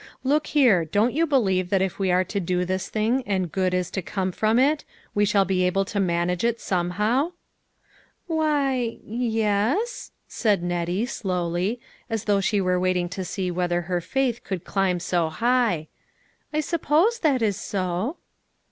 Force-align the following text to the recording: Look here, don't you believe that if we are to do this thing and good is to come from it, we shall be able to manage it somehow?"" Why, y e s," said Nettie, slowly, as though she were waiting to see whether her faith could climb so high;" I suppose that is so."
Look 0.23 0.47
here, 0.47 0.83
don't 0.83 1.13
you 1.13 1.27
believe 1.27 1.69
that 1.69 1.79
if 1.83 1.99
we 1.99 2.09
are 2.09 2.23
to 2.23 2.39
do 2.39 2.65
this 2.65 2.89
thing 2.89 3.21
and 3.27 3.51
good 3.51 3.71
is 3.71 3.91
to 3.91 4.01
come 4.01 4.31
from 4.31 4.57
it, 4.57 4.83
we 5.13 5.25
shall 5.25 5.45
be 5.45 5.61
able 5.61 5.85
to 5.85 5.99
manage 5.99 6.43
it 6.43 6.59
somehow?"" 6.59 7.33
Why, 8.25 8.97
y 9.03 9.03
e 9.05 9.43
s," 9.43 10.11
said 10.27 10.63
Nettie, 10.63 11.05
slowly, 11.05 11.79
as 12.09 12.23
though 12.23 12.41
she 12.41 12.59
were 12.59 12.79
waiting 12.79 13.09
to 13.09 13.23
see 13.23 13.51
whether 13.51 13.81
her 13.81 14.01
faith 14.01 14.43
could 14.43 14.63
climb 14.65 14.99
so 14.99 15.29
high;" 15.29 15.87
I 16.51 16.61
suppose 16.61 17.19
that 17.19 17.43
is 17.43 17.57
so." 17.57 18.17